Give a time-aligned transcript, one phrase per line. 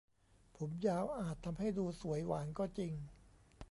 [0.57, 2.93] ผมยาวอาจทำให้ดูสวยหวานก็จริง